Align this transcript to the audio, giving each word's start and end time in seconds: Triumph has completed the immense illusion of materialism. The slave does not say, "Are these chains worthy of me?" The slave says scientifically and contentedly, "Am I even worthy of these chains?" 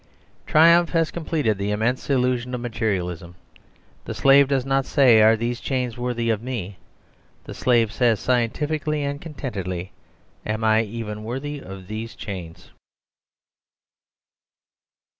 Triumph 0.47 0.89
has 0.93 1.11
completed 1.11 1.59
the 1.59 1.69
immense 1.69 2.09
illusion 2.09 2.55
of 2.55 2.61
materialism. 2.61 3.35
The 4.05 4.15
slave 4.15 4.47
does 4.47 4.65
not 4.65 4.87
say, 4.87 5.21
"Are 5.21 5.35
these 5.37 5.59
chains 5.61 5.95
worthy 5.95 6.31
of 6.31 6.41
me?" 6.41 6.77
The 7.43 7.53
slave 7.53 7.91
says 7.91 8.19
scientifically 8.19 9.03
and 9.03 9.21
contentedly, 9.21 9.91
"Am 10.43 10.63
I 10.63 10.81
even 10.81 11.23
worthy 11.23 11.59
of 11.59 11.85
these 11.85 12.15
chains?" 12.15 12.71